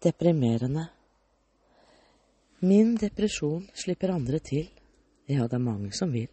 Deprimerende. 0.00 0.86
Min 2.60 2.94
depresjon 2.96 3.66
slipper 3.76 4.08
andre 4.14 4.38
til. 4.38 4.68
Ja, 5.28 5.42
det 5.44 5.58
er 5.58 5.58
mange 5.60 5.90
som 5.92 6.12
vil. 6.12 6.28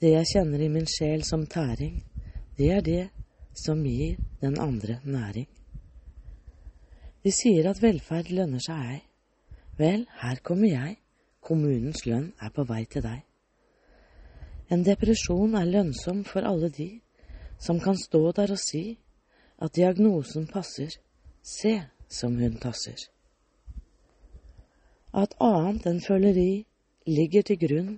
Det 0.00 0.10
jeg 0.12 0.26
kjenner 0.28 0.60
i 0.60 0.66
min 0.68 0.84
sjel 0.84 1.22
som 1.24 1.46
tæring, 1.46 2.02
det 2.58 2.66
er 2.74 2.82
det 2.84 3.06
som 3.56 3.80
gir 3.84 4.18
den 4.42 4.58
andre 4.60 4.98
næring. 5.04 5.46
De 7.24 7.32
sier 7.32 7.70
at 7.70 7.80
velferd 7.80 8.28
lønner 8.28 8.60
seg 8.60 8.90
ei. 8.92 8.98
Vel, 9.78 10.04
her 10.20 10.42
kommer 10.44 10.68
jeg, 10.68 10.98
kommunens 11.40 12.04
lønn 12.04 12.26
er 12.44 12.52
på 12.52 12.66
vei 12.68 12.82
til 12.84 13.06
deg. 13.06 13.22
En 14.68 14.84
depresjon 14.84 15.56
er 15.56 15.72
lønnsom 15.72 16.20
for 16.28 16.44
alle 16.44 16.68
de 16.68 16.90
som 17.56 17.80
kan 17.80 17.96
stå 17.96 18.20
der 18.36 18.52
og 18.52 18.60
si 18.60 18.84
at 19.64 19.72
diagnosen 19.80 20.44
passer, 20.52 20.92
se 21.40 21.74
som 22.10 22.36
hun 22.40 22.58
tasser. 22.60 22.98
At 25.14 25.34
annet 25.42 25.86
enn 25.90 26.02
føleri 26.04 26.64
ligger 27.10 27.46
til 27.46 27.58
grunn, 27.62 27.90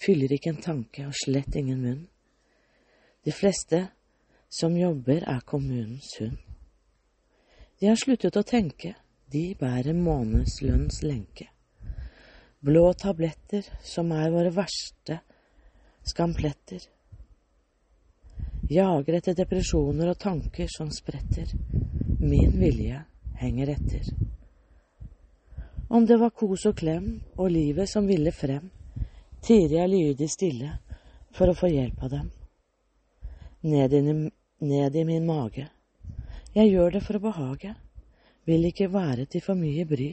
fyller 0.00 0.32
ikke 0.32 0.54
en 0.54 0.62
tanke 0.64 1.06
og 1.08 1.16
slett 1.16 1.56
ingen 1.56 1.82
munn. 1.82 2.02
De 3.24 3.32
fleste 3.32 3.86
som 4.52 4.76
jobber, 4.76 5.24
er 5.26 5.40
kommunens 5.46 6.12
hund. 6.20 6.38
De 7.80 7.88
har 7.90 7.98
sluttet 7.98 8.36
å 8.36 8.46
tenke, 8.46 8.94
de 9.32 9.54
bærer 9.58 9.96
månedslønns 9.96 11.02
lenke. 11.02 11.48
Blå 12.64 12.84
tabletter 12.96 13.66
som 13.84 14.12
er 14.14 14.30
våre 14.32 14.52
verste 14.54 15.18
skampletter. 16.06 16.84
Jager 18.70 19.18
etter 19.18 19.36
depresjoner 19.36 20.12
og 20.12 20.20
tanker 20.20 20.70
som 20.72 20.92
spretter. 20.94 21.50
Min 22.20 22.54
vilje 22.60 23.02
henger 23.34 23.68
etter. 23.74 24.08
Om 25.88 26.06
det 26.06 26.16
var 26.16 26.30
kos 26.30 26.64
og 26.66 26.76
klem 26.78 27.08
og 27.36 27.50
livet 27.52 27.90
som 27.90 28.06
ville 28.08 28.32
frem, 28.32 28.70
tirer 29.44 29.76
jeg 29.82 29.92
lydig 29.92 30.28
stille 30.32 30.70
for 31.34 31.50
å 31.50 31.56
få 31.58 31.70
hjelp 31.70 32.02
av 32.06 32.12
dem. 32.14 32.30
Ned 33.64 33.92
i, 33.94 34.00
ned 34.64 34.96
i 34.96 35.04
min 35.04 35.26
mage. 35.26 35.68
Jeg 36.54 36.70
gjør 36.70 36.96
det 36.96 37.02
for 37.04 37.18
å 37.18 37.24
behage, 37.26 37.74
vil 38.46 38.68
ikke 38.68 38.92
være 38.92 39.26
til 39.30 39.42
for 39.44 39.58
mye 39.58 39.84
bry, 39.88 40.10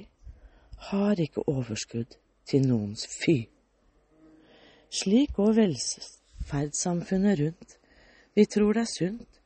har 0.92 1.20
ikke 1.22 1.46
overskudd 1.48 2.18
til 2.50 2.66
noens 2.68 3.06
fy. 3.06 3.46
Slik 4.92 5.36
går 5.38 5.54
velferdssamfunnet 5.60 7.40
rundt. 7.40 7.78
Vi 8.36 8.46
tror 8.46 8.74
det 8.76 8.86
er 8.86 8.92
sunt, 8.92 9.42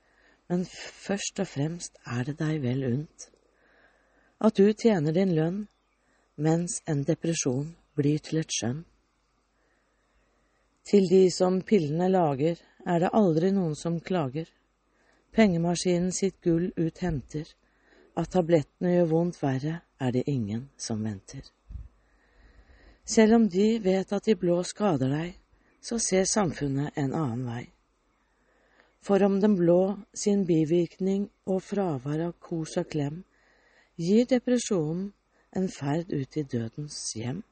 men 0.49 0.65
først 0.67 1.41
og 1.41 1.49
fremst 1.49 1.97
er 2.05 2.25
det 2.27 2.37
deg 2.39 2.61
vel 2.63 2.85
unt 2.87 3.29
at 4.39 4.55
du 4.55 4.73
tjener 4.73 5.15
din 5.15 5.35
lønn, 5.35 5.65
mens 6.35 6.81
en 6.89 7.03
depresjon 7.07 7.71
blir 7.95 8.19
til 8.19 8.41
et 8.41 8.51
skjønn. 8.51 8.83
Til 10.85 11.07
de 11.09 11.23
som 11.33 11.61
pillene 11.65 12.09
lager, 12.11 12.59
er 12.85 12.99
det 13.01 13.13
aldri 13.17 13.49
noen 13.55 13.73
som 13.75 13.97
klager. 13.99 14.45
Pengemaskinen 15.33 16.11
sitt 16.13 16.37
gull 16.43 16.69
ut 16.77 17.01
henter, 17.01 17.47
at 18.15 18.31
tablettene 18.31 18.93
gjør 18.93 19.11
vondt 19.11 19.41
verre, 19.41 19.79
er 19.99 20.11
det 20.11 20.27
ingen 20.27 20.67
som 20.77 21.01
venter. 21.03 21.41
Selv 23.05 23.35
om 23.35 23.47
de 23.49 23.79
vet 23.79 24.11
at 24.13 24.25
de 24.25 24.35
blå 24.35 24.61
skader 24.63 25.11
deg, 25.11 25.33
så 25.81 25.97
ser 26.01 26.25
samfunnet 26.25 26.95
en 26.97 27.13
annen 27.13 27.45
vei. 27.45 27.63
For 29.05 29.21
om 29.23 29.39
den 29.41 29.55
blå 29.57 29.95
sin 30.17 30.45
bivirkning 30.45 31.27
og 31.45 31.61
fravær 31.61 32.23
av 32.27 32.37
kos 32.41 32.77
og 32.81 32.89
klem 32.89 33.19
gir 33.97 34.25
depresjonen 34.27 35.13
en 35.55 35.67
ferd 35.71 36.11
ut 36.11 36.37
i 36.37 36.43
dødens 36.43 36.97
hjem. 37.15 37.43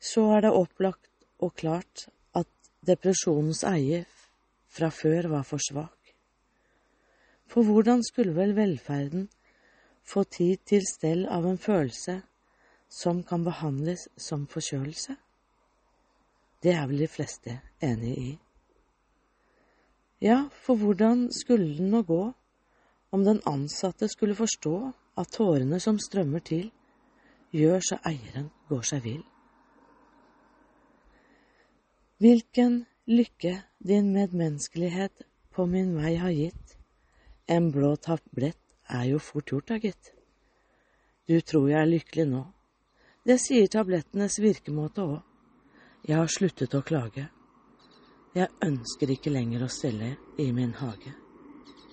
Så 0.00 0.24
er 0.36 0.46
det 0.46 0.52
opplagt 0.52 1.10
og 1.38 1.54
klart 1.60 2.08
at 2.34 2.48
depresjonens 2.86 3.64
eier 3.68 4.06
fra 4.68 4.88
før 4.88 5.28
var 5.32 5.44
for 5.44 5.60
svak. 5.60 6.14
For 7.46 7.62
hvordan 7.62 8.02
skulle 8.04 8.36
vel 8.36 8.56
velferden 8.56 9.28
få 10.04 10.24
tid 10.24 10.64
til 10.66 10.82
stell 10.88 11.26
av 11.28 11.46
en 11.46 11.58
følelse 11.58 12.20
som 12.88 13.22
kan 13.22 13.44
behandles 13.44 14.08
som 14.16 14.46
forkjølelse? 14.50 15.16
Det 16.62 16.72
er 16.72 16.86
vel 16.88 17.04
de 17.04 17.08
fleste 17.08 17.60
enig 17.84 18.16
i. 18.18 18.32
Ja, 20.20 20.48
for 20.64 20.80
hvordan 20.80 21.28
skulle 21.32 21.76
den 21.76 21.90
nå 21.92 22.02
gå 22.02 22.22
om 23.16 23.24
den 23.24 23.40
ansatte 23.48 24.08
skulle 24.12 24.36
forstå 24.36 24.74
at 25.16 25.32
tårene 25.32 25.80
som 25.80 25.96
strømmer 25.96 26.44
til, 26.44 26.68
gjør 27.56 27.80
så 27.88 27.96
eieren 28.04 28.50
går 28.68 28.84
seg 28.84 29.04
vill. 29.06 29.22
Hvilken 32.20 32.82
lykke 33.08 33.54
din 33.88 34.12
medmenneskelighet 34.12 35.24
på 35.56 35.64
min 35.66 35.94
vei 35.96 36.14
har 36.20 36.36
gitt, 36.36 36.76
en 37.48 37.70
blå 37.72 37.94
tablett 37.96 38.60
er 38.92 39.08
jo 39.14 39.22
fort 39.22 39.48
gjort 39.52 39.72
da, 39.72 39.80
gitt. 39.80 40.12
Du 41.28 41.40
tror 41.40 41.70
jeg 41.70 41.80
er 41.80 41.90
lykkelig 41.90 42.28
nå, 42.30 42.44
det 43.26 43.40
sier 43.42 43.66
tablettenes 43.72 44.38
virkemåte 44.44 45.02
òg. 45.02 45.20
Jeg 46.06 46.20
har 46.20 46.30
sluttet 46.30 46.76
å 46.76 46.84
klage. 46.86 47.24
Jeg 48.36 48.52
ønsker 48.62 49.10
ikke 49.10 49.32
lenger 49.32 49.64
å 49.64 49.72
stelle 49.72 50.12
i 50.38 50.52
min 50.52 50.76
hage. 50.76 51.25